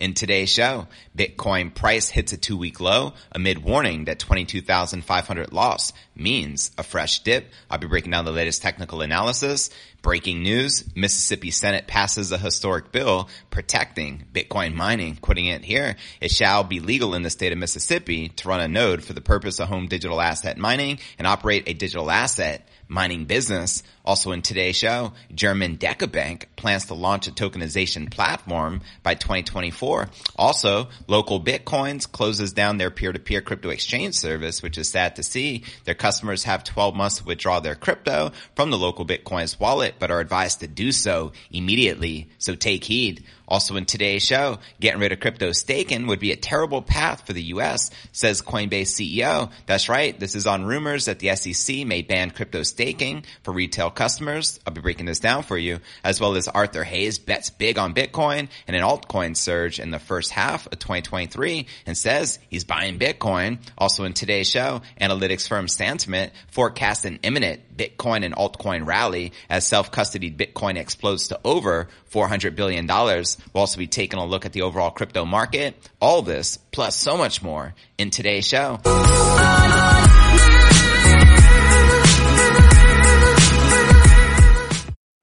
[0.00, 5.92] In today's show, Bitcoin price hits a two week low amid warning that 22,500 loss
[6.16, 7.50] means a fresh dip.
[7.68, 9.68] I'll be breaking down the latest technical analysis.
[10.00, 15.96] Breaking news, Mississippi Senate passes a historic bill protecting Bitcoin mining, putting it here.
[16.22, 19.20] It shall be legal in the state of Mississippi to run a node for the
[19.20, 23.82] purpose of home digital asset mining and operate a digital asset mining business.
[24.10, 30.10] Also in today's show, German DekaBank plans to launch a tokenization platform by 2024.
[30.34, 35.62] Also, local Bitcoins closes down their peer-to-peer crypto exchange service, which is sad to see.
[35.84, 40.10] Their customers have 12 months to withdraw their crypto from the local Bitcoins wallet, but
[40.10, 42.30] are advised to do so immediately.
[42.38, 43.22] So take heed.
[43.46, 47.32] Also in today's show, getting rid of crypto staking would be a terrible path for
[47.32, 49.50] the U.S., says Coinbase CEO.
[49.66, 50.18] That's right.
[50.18, 54.58] This is on rumors that the SEC may ban crypto staking for retail customers.
[54.66, 57.92] I'll be breaking this down for you, as well as Arthur Hayes bets big on
[57.92, 62.98] Bitcoin and an altcoin surge in the first half of 2023 and says he's buying
[62.98, 63.58] Bitcoin.
[63.76, 69.66] Also in today's show, analytics firm Santiment forecasts an imminent Bitcoin and altcoin rally as
[69.66, 72.86] self-custodied Bitcoin explodes to over $400 billion.
[72.86, 75.76] We'll also be taking a look at the overall crypto market.
[76.00, 78.80] All this, plus so much more in today's show.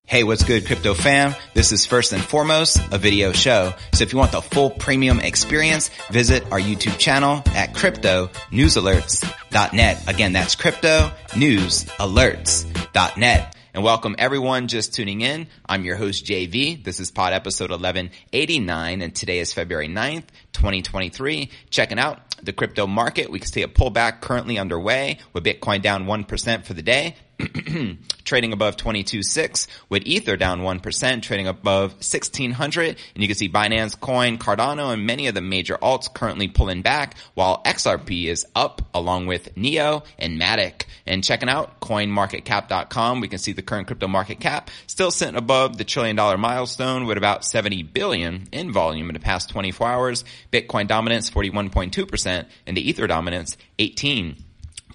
[0.08, 1.36] Hey, what's good, crypto fam?
[1.54, 3.74] This is first and foremost a video show.
[3.92, 10.08] So if you want the full premium experience, visit our YouTube channel at cryptonewsalerts.net.
[10.08, 13.56] Again, that's cryptonewsalerts.net.
[13.74, 15.48] And welcome everyone just tuning in.
[15.68, 16.82] I'm your host JV.
[16.82, 20.24] This is pod episode 1189 and today is February 9th,
[20.54, 21.50] 2023.
[21.70, 23.30] Checking out the crypto market.
[23.30, 27.18] We can see a pullback currently underway with Bitcoin down 1% for the day.
[28.24, 32.90] trading above 22.6 with Ether down 1%, trading above 1600.
[32.90, 36.82] And you can see Binance Coin, Cardano, and many of the major alts currently pulling
[36.82, 40.86] back while XRP is up along with NEO and Matic.
[41.06, 45.78] And checking out coinmarketcap.com, we can see the current crypto market cap still sitting above
[45.78, 50.26] the trillion dollar milestone with about 70 billion in volume in the past 24 hours.
[50.52, 54.44] Bitcoin dominance 41.2% and the Ether dominance 18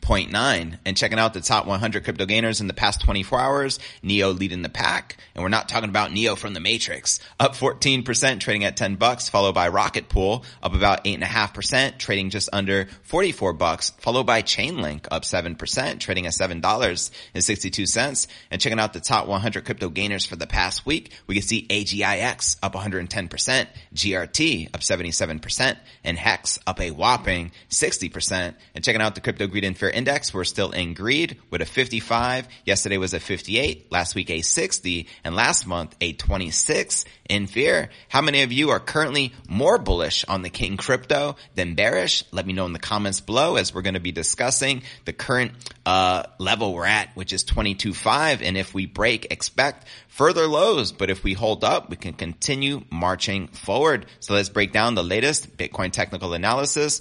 [0.03, 3.79] 0.9 and checking out the top 100 crypto gainers in the past 24 hours.
[4.03, 5.17] Neo leading the pack.
[5.35, 7.21] And we're not talking about Neo from the Matrix.
[7.39, 12.49] Up 14%, trading at 10 bucks, followed by Rocket Pool, up about 8.5%, trading just
[12.53, 18.27] under 44 bucks, followed by Chainlink, up 7%, trading at $7.62.
[18.51, 21.67] And checking out the top 100 crypto gainers for the past week, we can see
[21.69, 28.55] AGIX up 110%, GRT up 77%, and HEX up a whopping 60%.
[28.75, 31.67] And checking out the crypto greed and fear index, we're still in greed with a
[31.67, 32.49] 55.
[32.65, 33.93] Yesterday was a 58.
[33.93, 37.91] Last week a 60 and last month a 26 in fear.
[38.09, 42.25] How many of you are currently more bullish on the king crypto than bearish?
[42.33, 45.53] Let me know in the comments below as we're going to be discussing the current,
[45.87, 48.43] uh, level we're at, which is 22.5.
[48.43, 50.93] And if we break, expect further lows.
[50.93, 54.07] But if we hold up, we can continue marching forward.
[54.21, 57.01] So let's break down the latest Bitcoin technical analysis.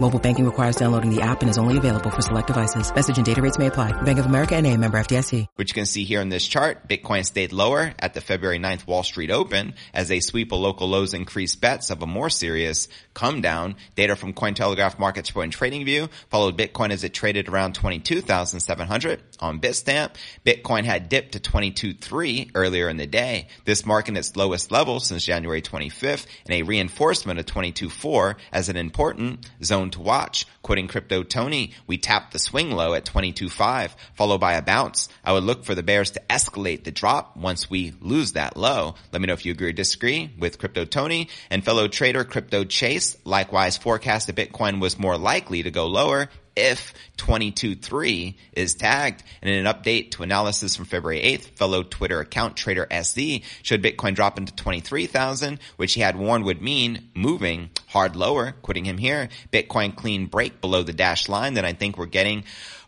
[0.00, 2.92] Mobile banking requires downloading the app and is only available for select devices.
[2.94, 3.92] Message and data rates may apply.
[4.02, 5.46] Bank of America and a member FDIC.
[5.56, 8.86] Which you can see here in this chart, Bitcoin stayed lower at the February 9th
[8.86, 12.88] Wall Street Open as a sweep of local lows increased bets of a more serious
[13.12, 13.76] come down.
[13.94, 19.22] Data from Cointelegraph Market Report and Trading View followed Bitcoin as it traded around 22,700
[19.40, 20.14] on Bitstamp.
[20.46, 23.48] Bitcoin had dipped to 22.3 earlier in the day.
[23.64, 28.76] This marking its lowest level since January 25th and a reinforcement of 22.4 as an
[28.76, 30.46] important zone to watch.
[30.62, 35.08] Quoting Crypto Tony, we tapped the swing low at 22.5 followed by a bounce.
[35.24, 38.94] I would look for the bears to escalate the drop once we lose that low.
[39.12, 42.64] Let me know if you agree or disagree with Crypto Tony and fellow trader Crypto
[42.64, 49.22] Chase likewise forecasted Bitcoin was more likely to go lower if 22.3 is tagged.
[49.40, 53.82] And in an update to analysis from February 8th, fellow Twitter account trader SD showed
[53.82, 58.98] Bitcoin drop into 23,000, which he had warned would mean moving hard lower, quitting him
[58.98, 59.28] here.
[59.52, 62.44] Bitcoin clean break below the dash line that I think we're getting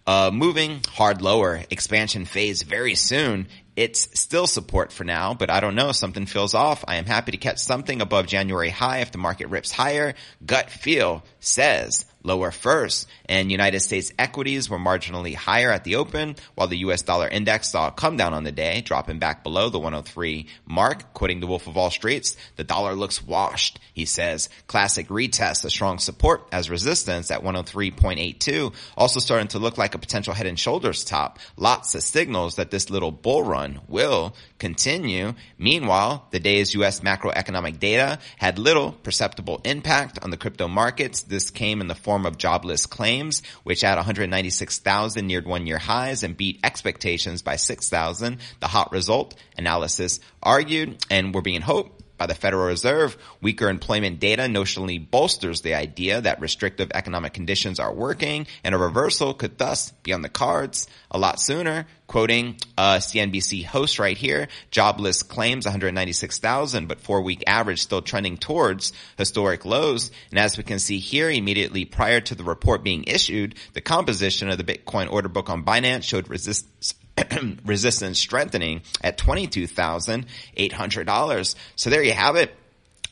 [0.06, 3.46] uh, moving hard lower expansion phase very soon.
[3.76, 5.92] It's still support for now, but I don't know.
[5.92, 6.84] Something feels off.
[6.86, 10.14] I am happy to catch something above January high if the market rips higher.
[10.44, 16.34] Gut feel says lower first and United States equities were marginally higher at the open
[16.54, 19.68] while the US dollar index saw a come down on the day, dropping back below
[19.68, 21.12] the 103 mark.
[21.14, 23.78] Quoting the Wolf of Wall Streets, the dollar looks washed.
[23.92, 29.78] He says classic retest a strong support as resistance at 103.82 also starting to look
[29.78, 31.38] like a potential head and shoulders top.
[31.56, 35.34] Lots of signals that this little bull run will continue.
[35.58, 41.22] Meanwhile, the day's US macroeconomic data had little perceptible impact on the crypto markets.
[41.22, 45.78] This came in the form form of jobless claims, which at 196,000 neared one year
[45.78, 48.38] highs and beat expectations by 6,000.
[48.60, 54.20] The hot result analysis argued and were being hoped by the Federal Reserve, weaker employment
[54.20, 59.58] data notionally bolsters the idea that restrictive economic conditions are working and a reversal could
[59.58, 61.86] thus be on the cards a lot sooner.
[62.06, 68.02] Quoting uh, a CNBC host right here, jobless claims 196,000, but four week average still
[68.02, 70.10] trending towards historic lows.
[70.30, 74.50] And as we can see here, immediately prior to the report being issued, the composition
[74.50, 76.94] of the Bitcoin order book on Binance showed resistance
[77.64, 81.54] resistance strengthening at $22,800.
[81.76, 82.54] So there you have it.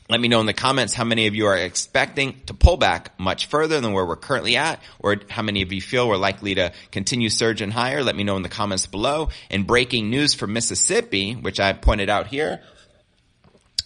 [0.09, 3.17] Let me know in the comments how many of you are expecting to pull back
[3.17, 6.55] much further than where we're currently at, or how many of you feel we're likely
[6.55, 8.03] to continue surging higher.
[8.03, 9.29] Let me know in the comments below.
[9.49, 12.59] And breaking news from Mississippi, which I pointed out here,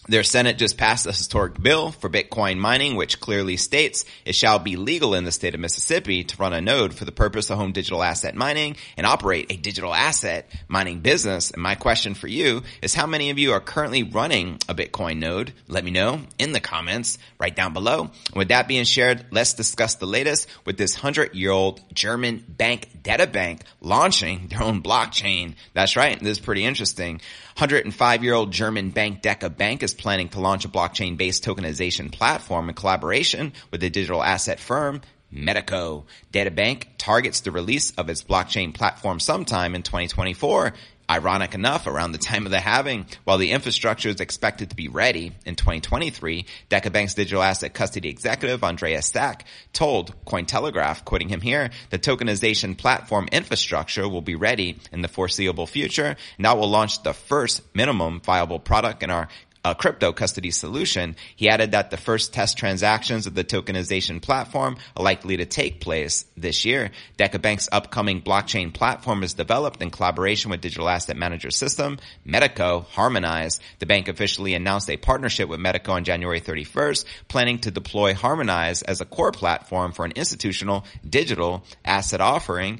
[0.08, 4.60] their Senate just passed a historic bill for Bitcoin mining, which clearly states it shall
[4.60, 7.58] be legal in the state of Mississippi to run a node for the purpose of
[7.58, 11.52] home digital asset mining and operate a digital asset mining business.
[11.52, 15.20] And my question for you is how many of you are currently running a Bitcoin
[15.20, 15.54] node?
[15.68, 18.12] Let me know in the comments right down below.
[18.34, 22.90] with that being shared, let's discuss the latest with this hundred year old German bank,
[23.04, 25.56] DekaBank, launching their own blockchain.
[25.74, 26.20] That's right.
[26.20, 27.22] This is pretty interesting.
[27.58, 32.70] 105 year old German bank DekaBank is planning to launch a blockchain based tokenization platform
[32.70, 35.02] in collaboration with the digital asset firm
[35.34, 36.04] Metaco.
[36.32, 40.74] DekaBank targets the release of its blockchain platform sometime in 2024
[41.10, 44.90] Ironic enough, around the time of the halving, while the infrastructure is expected to be
[44.90, 51.70] ready in 2023, DekaBank's digital asset custody executive, Andreas Stock, told Cointelegraph, quoting him here,
[51.92, 57.02] the tokenization platform infrastructure will be ready in the foreseeable future, and that will launch
[57.04, 59.30] the first minimum viable product in our
[59.72, 64.78] a crypto custody solution, he added that the first test transactions of the tokenization platform
[64.96, 66.92] are likely to take place this year.
[67.18, 73.60] DekaBank's upcoming blockchain platform is developed in collaboration with digital asset manager system Metaco Harmonize.
[73.80, 78.82] The bank officially announced a partnership with Metaco on January 31st, planning to deploy Harmonize
[78.82, 82.80] as a core platform for an institutional digital asset offering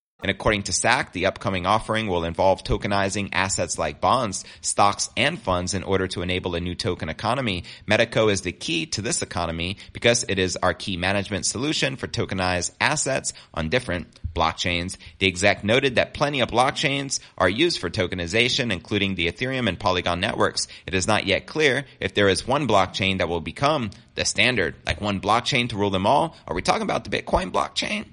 [0.21, 5.39] And according to SAC, the upcoming offering will involve tokenizing assets like bonds, stocks, and
[5.39, 7.63] funds in order to enable a new token economy.
[7.89, 12.07] Metaco is the key to this economy because it is our key management solution for
[12.07, 14.97] tokenized assets on different blockchains.
[15.19, 19.79] The exec noted that plenty of blockchains are used for tokenization, including the Ethereum and
[19.79, 20.67] Polygon networks.
[20.85, 24.75] It is not yet clear if there is one blockchain that will become the standard,
[24.85, 26.35] like one blockchain to rule them all.
[26.47, 28.05] Are we talking about the Bitcoin blockchain?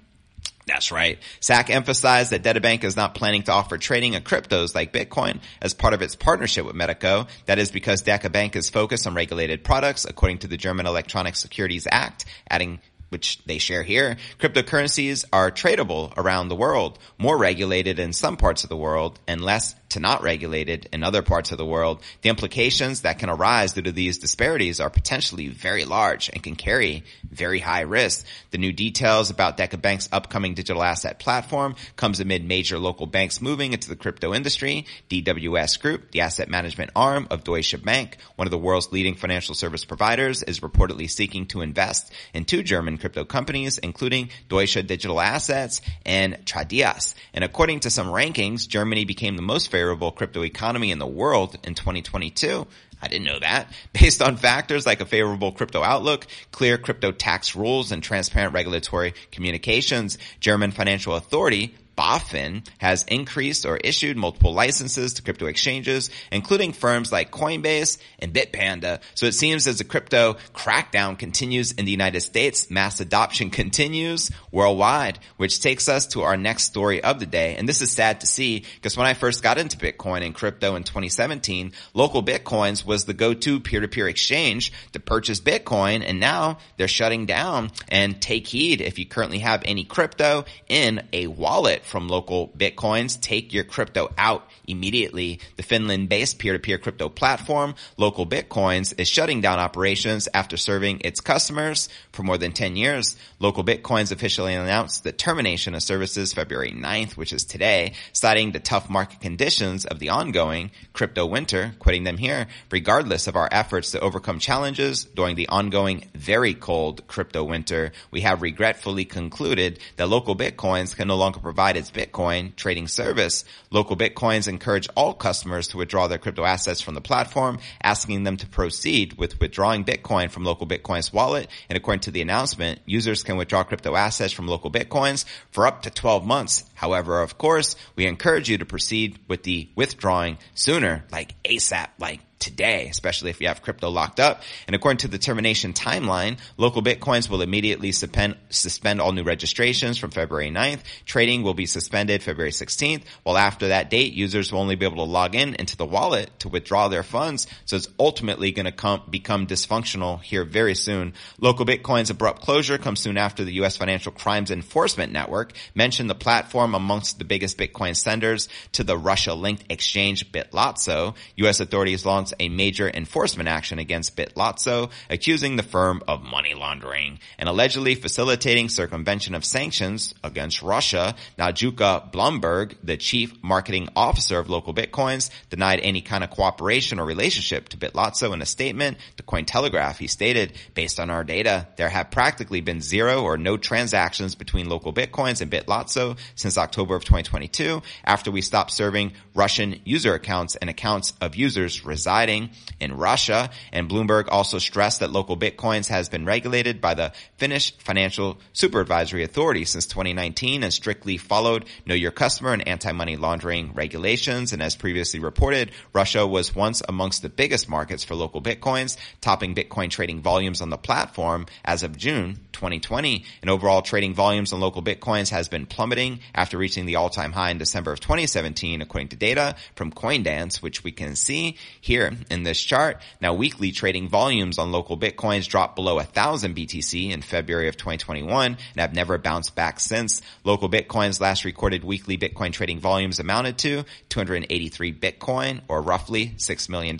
[0.68, 1.18] That's right.
[1.40, 5.72] SAC emphasized that DekaBank is not planning to offer trading of cryptos like Bitcoin as
[5.72, 7.26] part of its partnership with Metaco.
[7.46, 11.88] That is because DekaBank is focused on regulated products according to the German Electronic Securities
[11.90, 18.12] Act, adding which they share here, cryptocurrencies are tradable around the world, more regulated in
[18.12, 21.64] some parts of the world and less to not regulated in other parts of the
[21.64, 22.02] world.
[22.22, 26.56] The implications that can arise due to these disparities are potentially very large and can
[26.56, 28.26] carry very high risk.
[28.50, 33.72] The new details about DekaBank's upcoming digital asset platform comes amid major local banks moving
[33.72, 34.86] into the crypto industry.
[35.08, 39.54] DWS Group, the asset management arm of Deutsche Bank, one of the world's leading financial
[39.54, 45.20] service providers, is reportedly seeking to invest in two German crypto companies, including Deutsche Digital
[45.20, 47.14] Assets and Tradias.
[47.32, 51.56] And according to some rankings, Germany became the most favorable crypto economy in the world
[51.64, 52.66] in 2022.
[53.00, 53.72] I didn't know that.
[53.92, 59.14] Based on factors like a favorable crypto outlook, clear crypto tax rules, and transparent regulatory
[59.30, 66.72] communications, German Financial Authority BaFin has increased or issued multiple licenses to crypto exchanges, including
[66.72, 69.00] firms like Coinbase and Bitpanda.
[69.16, 74.30] So it seems as the crypto crackdown continues in the United States, mass adoption continues
[74.52, 77.56] worldwide, which takes us to our next story of the day.
[77.56, 80.76] And this is sad to see because when I first got into Bitcoin and crypto
[80.76, 86.04] in 2017, local Bitcoins was the go-to peer-to-peer exchange to purchase Bitcoin.
[86.06, 91.02] And now they're shutting down and take heed if you currently have any crypto in
[91.12, 93.20] a wallet from local Bitcoins.
[93.20, 95.40] Take your crypto out immediately.
[95.56, 101.88] The Finland-based peer-to-peer crypto platform, Local Bitcoins, is shutting down operations after serving its customers
[102.12, 103.16] for more than 10 years.
[103.40, 108.60] Local Bitcoins officially announced the termination of services February 9th, which is today, citing the
[108.60, 113.92] tough market conditions of the ongoing crypto winter, quitting them here, regardless of our efforts
[113.92, 117.92] to overcome challenges during the ongoing very cold crypto winter.
[118.10, 123.44] We have regretfully concluded that local Bitcoins can no longer provide its Bitcoin trading service.
[123.70, 128.36] Local Bitcoins encourage all customers to withdraw their crypto assets from the platform, asking them
[128.36, 131.48] to proceed with withdrawing Bitcoin from local Bitcoin's wallet.
[131.68, 135.82] And according to the announcement, users can withdraw crypto assets from local Bitcoins for up
[135.82, 136.67] to 12 months.
[136.78, 142.20] However, of course, we encourage you to proceed with the withdrawing sooner, like ASAP, like
[142.38, 144.42] today, especially if you have crypto locked up.
[144.66, 149.98] And according to the termination timeline, local Bitcoins will immediately suspend, suspend all new registrations
[149.98, 150.80] from February 9th.
[151.04, 154.96] Trading will be suspended February 16th, while after that date, users will only be able
[154.96, 157.46] to log in into the wallet to withdraw their funds.
[157.64, 161.14] So it's ultimately going to come, become dysfunctional here very soon.
[161.40, 163.76] Local Bitcoin's abrupt closure comes soon after the U.S.
[163.76, 169.64] Financial Crimes Enforcement Network mentioned the platform amongst the biggest Bitcoin senders to the Russia-linked
[169.70, 171.14] exchange Bitzlato.
[171.36, 171.60] U.S.
[171.60, 177.48] authorities launched a major enforcement action against Bitzlato, accusing the firm of money laundering and
[177.48, 181.14] allegedly facilitating circumvention of sanctions against Russia.
[181.38, 187.06] Now, Blumberg, the chief marketing officer of local Bitcoins, denied any kind of cooperation or
[187.06, 189.96] relationship to Bitzlato in a statement to Cointelegraph.
[189.96, 194.68] He stated, based on our data, there have practically been zero or no transactions between
[194.68, 200.56] local Bitcoins and Bitzlato since October of 2022 after we stopped serving Russian user accounts
[200.56, 202.50] and accounts of users residing
[202.80, 203.50] in Russia.
[203.72, 209.22] And Bloomberg also stressed that local Bitcoins has been regulated by the Finnish Financial Supervisory
[209.22, 214.52] Authority since 2019 and strictly followed know your customer and anti-money laundering regulations.
[214.52, 219.54] And as previously reported, Russia was once amongst the biggest markets for local Bitcoins, topping
[219.54, 223.24] Bitcoin trading volumes on the platform as of June 2020.
[223.42, 227.50] And overall trading volumes on local Bitcoins has been plummeting after reaching the all-time high
[227.50, 232.44] in December of 2017, according to data from Coindance, which we can see here in
[232.44, 233.02] this chart.
[233.20, 237.76] Now, weekly trading volumes on local Bitcoins dropped below a thousand BTC in February of
[237.76, 240.22] 2021 and have never bounced back since.
[240.44, 246.68] Local Bitcoins last recorded weekly Bitcoin trading volumes amounted to 283 Bitcoin or roughly $6
[246.68, 246.96] million.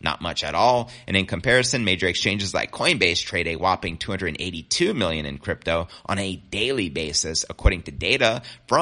[0.00, 0.90] Not much at all.
[1.06, 6.18] And in comparison, major exchanges like Coinbase trade a whopping 282 million in crypto on
[6.18, 8.75] a daily basis, according to data from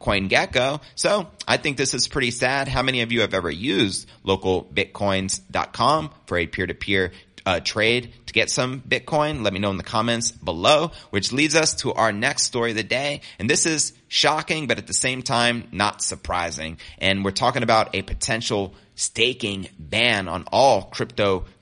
[0.00, 0.80] CoinGecko.
[0.94, 2.68] So I think this is pretty sad.
[2.68, 7.12] How many of you have ever used localbitcoins.com for a peer-to-peer
[7.46, 9.42] uh, trade to get some Bitcoin?
[9.42, 12.76] Let me know in the comments below, which leads us to our next story of
[12.76, 13.22] the day.
[13.38, 16.78] And this is shocking, but at the same time, not surprising.
[16.98, 20.82] And we're talking about a potential staking ban on all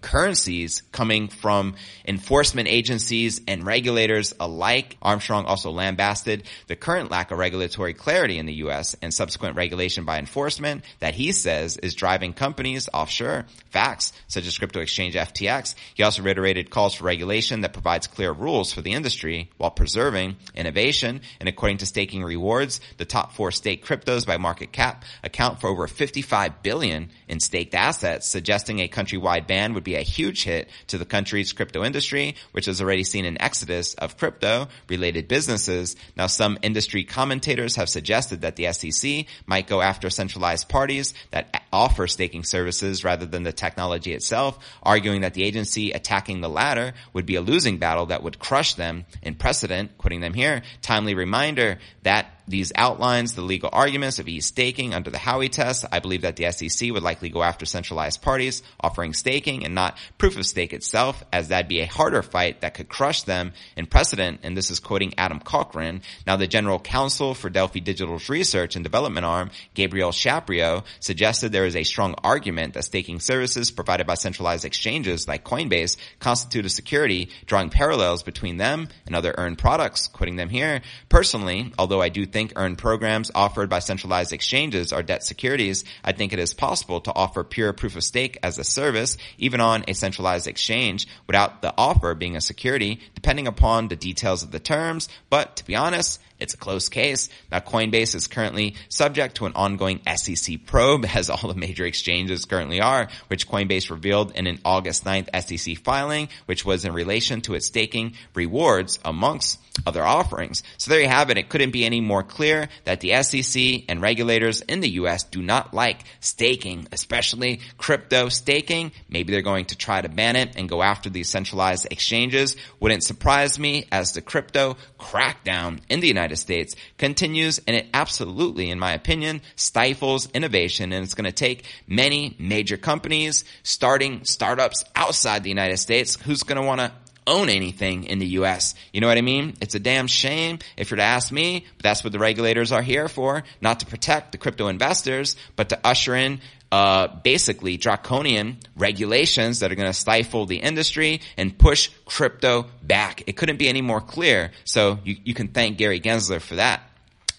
[0.00, 1.74] cryptocurrencies coming from
[2.06, 4.96] enforcement agencies and regulators alike.
[5.02, 8.96] Armstrong also lambasted the current lack of regulatory clarity in the U.S.
[9.02, 13.46] and subsequent regulation by enforcement that he says is driving companies offshore.
[13.70, 15.74] Facts such as crypto exchange FTX.
[15.94, 20.36] He also reiterated calls for regulation that provides clear rules for the industry while preserving
[20.54, 21.20] innovation.
[21.40, 25.68] And according to staking rewards, the top four staked cryptos by market cap account for
[25.68, 30.68] over 55 billion in staked assets, suggesting a countrywide ban would be a huge hit
[30.88, 35.96] to the country's crypto industry, which has already seen an exodus of crypto related businesses.
[36.16, 41.64] Now, some industry commentators have suggested that the SEC might go after centralized parties that
[41.72, 46.92] offer staking services rather than the technology itself, arguing that the agency attacking the latter
[47.14, 51.14] would be a losing battle that would crush them in precedent, quoting them here, timely
[51.14, 55.84] reminder that these outlines the legal arguments of e-staking under the Howey test.
[55.92, 59.98] I believe that the SEC would likely go after centralized parties offering staking and not
[60.16, 63.86] proof of stake itself, as that'd be a harder fight that could crush them in
[63.86, 64.40] precedent.
[64.42, 66.02] And this is quoting Adam Cochran.
[66.26, 71.66] Now, the general counsel for Delphi Digital's research and development arm, Gabriel Shapiro, suggested there
[71.66, 76.70] is a strong argument that staking services provided by centralized exchanges like Coinbase constitute a
[76.70, 80.06] security, drawing parallels between them and other earned products.
[80.08, 84.92] Quoting them here, personally, although I do think think earned programs offered by centralized exchanges
[84.92, 88.58] are debt securities, I think it is possible to offer pure proof of stake as
[88.58, 93.88] a service, even on a centralized exchange, without the offer being a security, depending upon
[93.88, 95.08] the details of the terms.
[95.28, 97.28] But to be honest, it's a close case.
[97.50, 102.44] Now Coinbase is currently subject to an ongoing SEC probe, as all the major exchanges
[102.44, 107.40] currently are, which Coinbase revealed in an August 9th SEC filing, which was in relation
[107.42, 110.62] to its staking rewards amongst other offerings.
[110.76, 111.38] So there you have it.
[111.38, 115.42] It couldn't be any more clear that the SEC and regulators in the US do
[115.42, 118.92] not like staking, especially crypto staking.
[119.08, 122.56] Maybe they're going to try to ban it and go after these centralized exchanges.
[122.80, 127.86] Wouldn't surprise me as the crypto crackdown in the United United States continues and it
[127.94, 134.24] absolutely, in my opinion, stifles innovation and it's going to take many major companies starting
[134.24, 136.92] startups outside the United States who's going to want to
[137.26, 138.74] own anything in the US.
[138.92, 139.54] You know what I mean?
[139.62, 142.82] It's a damn shame if you're to ask me, but that's what the regulators are
[142.82, 148.58] here for, not to protect the crypto investors, but to usher in uh, basically draconian
[148.76, 153.22] regulations that are going to stifle the industry and push crypto back.
[153.26, 154.52] It couldn't be any more clear.
[154.64, 156.82] So you, you can thank Gary Gensler for that.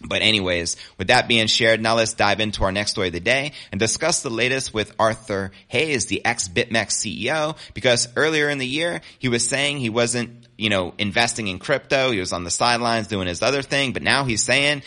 [0.01, 3.19] But anyways, with that being shared, now let's dive into our next story of the
[3.19, 8.65] day and discuss the latest with Arthur Hayes, the ex-BitMEX CEO, because earlier in the
[8.65, 12.11] year, he was saying he wasn't, you know, investing in crypto.
[12.11, 14.83] He was on the sidelines doing his other thing, but now he's saying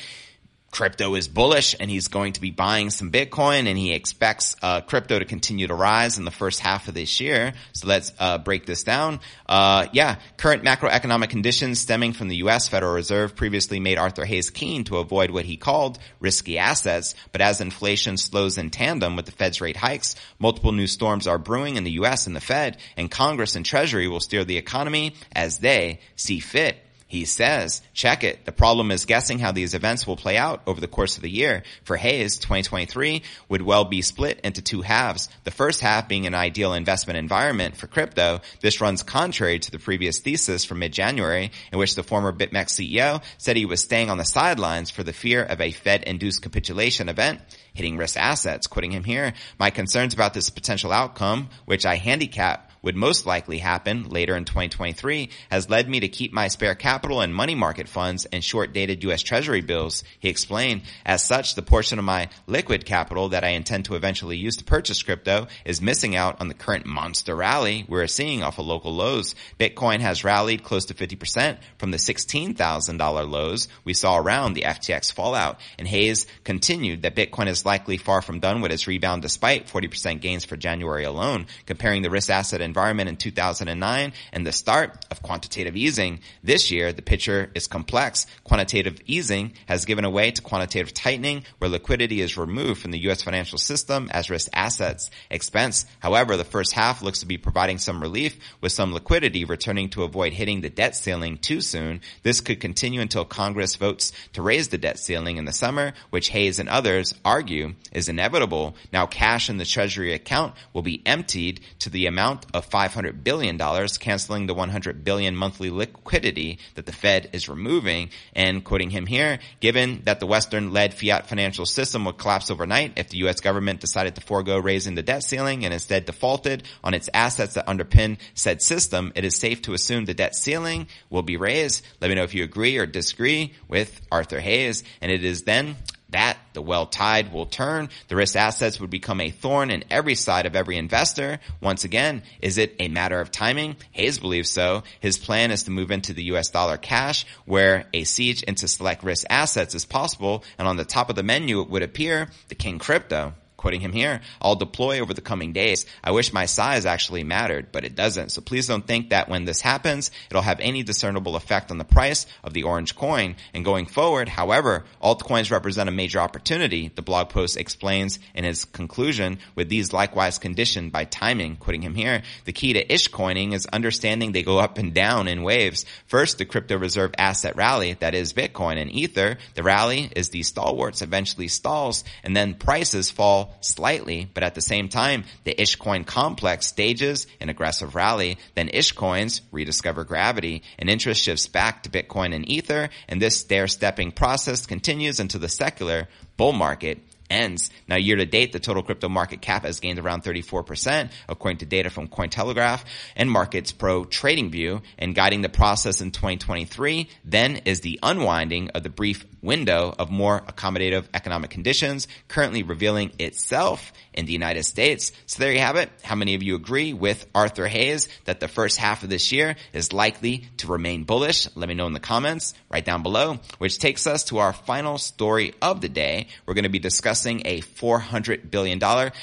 [0.72, 4.80] crypto is bullish and he's going to be buying some Bitcoin and he expects uh,
[4.80, 7.52] crypto to continue to rise in the first half of this year.
[7.74, 9.20] So let's uh, break this down.
[9.46, 12.68] Uh, yeah, current macroeconomic conditions stemming from the U.S.
[12.68, 17.14] Federal Reserve previously made Arthur Hayes keen to avoid what he called risky assets.
[17.32, 21.38] But as inflation slows in tandem with the Fed's rate hikes, multiple new storms are
[21.38, 22.26] brewing in the U.S.
[22.26, 26.78] and the Fed, and Congress and Treasury will steer the economy as they see fit.
[27.12, 28.46] He says, check it.
[28.46, 31.28] The problem is guessing how these events will play out over the course of the
[31.28, 31.62] year.
[31.84, 35.28] For Hayes, 2023 would well be split into two halves.
[35.44, 38.40] The first half being an ideal investment environment for crypto.
[38.62, 43.22] This runs contrary to the previous thesis from mid-January in which the former BitMEX CEO
[43.36, 47.42] said he was staying on the sidelines for the fear of a Fed-induced capitulation event
[47.74, 48.66] hitting risk assets.
[48.66, 53.58] Quoting him here, my concerns about this potential outcome, which I handicap would most likely
[53.58, 57.88] happen later in 2023 has led me to keep my spare capital in money market
[57.88, 59.22] funds and short dated U.S.
[59.22, 60.82] Treasury bills, he explained.
[61.06, 64.64] As such, the portion of my liquid capital that I intend to eventually use to
[64.64, 68.94] purchase crypto is missing out on the current monster rally we're seeing off of local
[68.94, 69.34] lows.
[69.58, 75.12] Bitcoin has rallied close to 50% from the $16,000 lows we saw around the FTX
[75.12, 75.60] fallout.
[75.78, 80.20] And Hayes continued that Bitcoin is likely far from done with its rebound despite 40%
[80.20, 85.22] gains for January alone, comparing the risk asset environment in 2009 and the start of
[85.22, 86.20] quantitative easing.
[86.44, 88.26] This year, the picture is complex.
[88.44, 93.22] Quantitative easing has given way to quantitative tightening where liquidity is removed from the U.S.
[93.22, 95.86] financial system as risk assets expense.
[96.00, 100.04] However, the first half looks to be providing some relief with some liquidity returning to
[100.04, 102.00] avoid hitting the debt ceiling too soon.
[102.22, 106.28] This could continue until Congress votes to raise the debt ceiling in the summer, which
[106.30, 107.51] Hayes and others argue
[107.92, 108.74] is inevitable.
[108.92, 113.24] Now cash in the Treasury account will be emptied to the amount of of $500
[113.24, 118.10] billion, canceling the 100 billion monthly liquidity that the Fed is removing.
[118.34, 123.08] And quoting him here, given that the Western-led fiat financial system would collapse overnight if
[123.08, 123.40] the U.S.
[123.40, 127.66] government decided to forego raising the debt ceiling and instead defaulted on its assets that
[127.66, 131.84] underpin said system, it is safe to assume the debt ceiling will be raised.
[132.00, 134.84] Let me know if you agree or disagree with Arthur Hayes.
[135.00, 135.76] And it is then
[136.12, 137.88] that the well tide will turn.
[138.08, 141.40] The risk assets would become a thorn in every side of every investor.
[141.60, 143.76] Once again, is it a matter of timing?
[143.92, 144.82] Hayes believes so.
[145.00, 149.02] His plan is to move into the US dollar cash where a siege into select
[149.02, 150.44] risk assets is possible.
[150.58, 153.92] And on the top of the menu, it would appear the king crypto quoting him
[153.92, 155.86] here, I'll deploy over the coming days.
[156.02, 158.30] I wish my size actually mattered, but it doesn't.
[158.30, 161.84] So please don't think that when this happens, it'll have any discernible effect on the
[161.84, 163.36] price of the orange coin.
[163.54, 168.64] And going forward, however, altcoins represent a major opportunity, the blog post explains in his
[168.64, 172.22] conclusion, with these likewise conditioned by timing, quoting him here.
[172.46, 175.86] The key to ish coining is understanding they go up and down in waves.
[176.06, 179.38] First, the crypto reserve asset rally, that is Bitcoin and Ether.
[179.54, 184.60] The rally is the stalwarts eventually stalls and then prices fall slightly, but at the
[184.60, 188.38] same time, the Ishcoin complex stages an aggressive rally.
[188.54, 192.90] Then Ishcoins rediscover gravity and interest shifts back to Bitcoin and Ether.
[193.08, 196.98] And this stair stepping process continues into the secular bull market
[197.32, 197.70] ends.
[197.88, 201.66] Now, year to date, the total crypto market cap has gained around 34%, according to
[201.66, 202.84] data from Cointelegraph
[203.16, 204.82] and Markets Pro Trading View.
[204.98, 210.10] And guiding the process in 2023 then is the unwinding of the brief window of
[210.10, 215.12] more accommodative economic conditions currently revealing itself in the United States.
[215.26, 215.90] So there you have it.
[216.02, 219.56] How many of you agree with Arthur Hayes that the first half of this year
[219.72, 221.48] is likely to remain bullish?
[221.56, 224.98] Let me know in the comments right down below, which takes us to our final
[224.98, 226.28] story of the day.
[226.46, 228.80] We're going to be discussing a $400 billion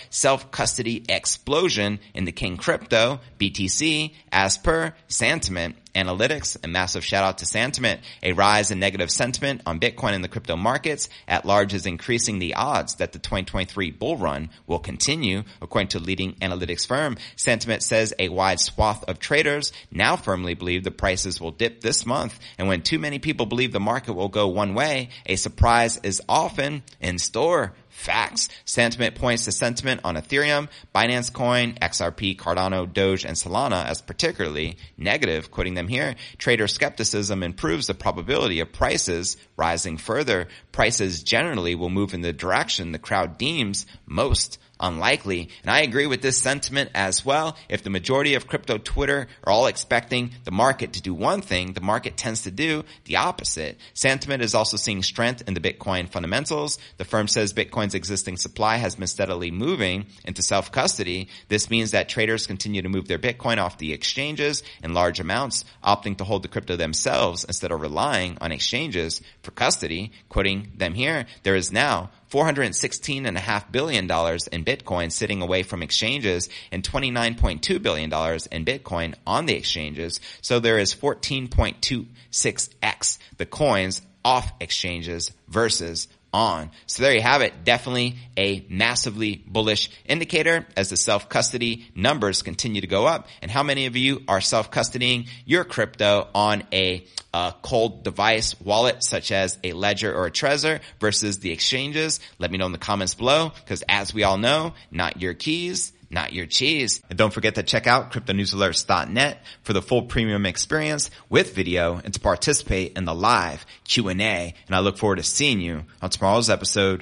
[0.10, 6.63] self-custody explosion in the King crypto, BTC, as per Santiment Analytics.
[6.63, 7.99] A massive shout out to Santiment.
[8.23, 12.39] A rise in negative sentiment on Bitcoin and the crypto markets at large is increasing
[12.39, 17.18] the odds that the 2023 bull run will continue, according to leading analytics firm.
[17.36, 22.06] Santiment says a wide swath of traders now firmly believe the prices will dip this
[22.06, 22.39] month.
[22.58, 26.22] And when too many people believe the market will go one way, a surprise is
[26.28, 28.48] often in store facts.
[28.65, 34.78] Santiment points to sentiment on Ethereum, Binance Coin, XRP, Cardano, Doge, and Solana as particularly
[34.98, 35.52] negative.
[35.52, 40.48] Quoting them here, trader skepticism improves the probability of prices rising further.
[40.72, 45.50] Prices generally will move in the direction the crowd deems most unlikely.
[45.62, 47.58] And I agree with this sentiment as well.
[47.67, 51.74] If the majority of crypto Twitter are all expecting the market to do one thing,
[51.74, 53.78] the market tends to do the opposite.
[53.93, 56.80] Santiment is also seeing strength in the Bitcoin fundamentals.
[56.98, 61.28] The firm says Bitcoin's existing supply has been steadily moving into self-custody.
[61.50, 65.65] This means that traders continue to move their Bitcoin off the exchanges in large amounts,
[65.84, 70.12] opting to hold the crypto themselves instead of relying on exchanges for custody.
[70.30, 76.84] Quoting them here, there is now $416.5 billion in Bitcoin sitting away from exchanges and
[76.84, 78.12] $29.2 billion
[78.52, 80.20] in Bitcoin on the exchanges.
[80.42, 86.72] So there is 14.26x the coins off exchanges versus on.
[86.86, 87.63] So there you have it.
[87.63, 93.28] Definitely a massively bullish indicator as the self-custody numbers continue to go up.
[93.42, 99.04] And how many of you are self-custodying your crypto on a uh, cold device wallet
[99.04, 102.20] such as a Ledger or a Trezor versus the exchanges?
[102.38, 105.94] Let me know in the comments below because as we all know, not your keys
[106.10, 107.02] not your cheese.
[107.10, 112.13] And don't forget to check out cryptonewsalerts.net for the full premium experience with video and
[112.13, 114.54] to participate in the live Q&A.
[114.67, 117.02] And I look forward to seeing you on tomorrow's episode